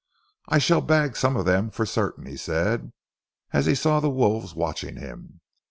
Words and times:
"I 0.47 0.57
shall 0.57 0.81
bag 0.81 1.15
some 1.15 1.37
of 1.37 1.45
them 1.45 1.69
for 1.69 1.85
certain," 1.85 2.25
he 2.25 2.35
said, 2.35 2.91
as 3.53 3.67
he 3.67 3.75
saw 3.75 3.99
the 3.99 4.09
wolves 4.09 4.55
watching 4.55 4.97
him. 4.97 5.41